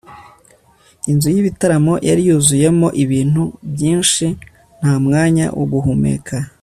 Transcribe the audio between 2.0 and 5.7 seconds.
yari yuzuyemo ibintu byinshi nta mwanya wo